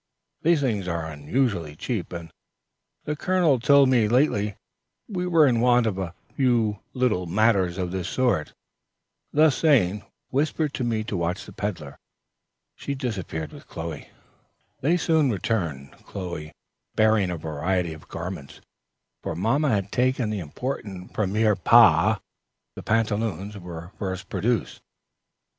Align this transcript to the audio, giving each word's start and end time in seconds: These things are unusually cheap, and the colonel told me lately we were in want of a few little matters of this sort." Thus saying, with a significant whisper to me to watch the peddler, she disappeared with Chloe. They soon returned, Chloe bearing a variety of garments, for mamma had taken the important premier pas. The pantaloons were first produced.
These 0.41 0.61
things 0.61 0.87
are 0.87 1.05
unusually 1.05 1.75
cheap, 1.75 2.11
and 2.11 2.33
the 3.03 3.15
colonel 3.15 3.59
told 3.59 3.87
me 3.87 4.07
lately 4.07 4.55
we 5.07 5.27
were 5.27 5.45
in 5.45 5.59
want 5.61 5.85
of 5.85 5.99
a 5.99 6.15
few 6.35 6.79
little 6.95 7.27
matters 7.27 7.77
of 7.77 7.91
this 7.91 8.09
sort." 8.09 8.51
Thus 9.31 9.55
saying, 9.55 10.01
with 10.01 10.01
a 10.01 10.09
significant 10.09 10.31
whisper 10.57 10.67
to 10.69 10.83
me 10.83 11.03
to 11.03 11.17
watch 11.17 11.45
the 11.45 11.53
peddler, 11.53 11.99
she 12.75 12.95
disappeared 12.95 13.51
with 13.53 13.67
Chloe. 13.67 14.09
They 14.81 14.97
soon 14.97 15.29
returned, 15.29 15.91
Chloe 16.07 16.51
bearing 16.95 17.29
a 17.29 17.37
variety 17.37 17.93
of 17.93 18.07
garments, 18.07 18.59
for 19.21 19.35
mamma 19.35 19.69
had 19.69 19.91
taken 19.91 20.31
the 20.31 20.39
important 20.39 21.13
premier 21.13 21.55
pas. 21.55 22.17
The 22.75 22.81
pantaloons 22.81 23.55
were 23.55 23.91
first 23.99 24.29
produced. 24.29 24.81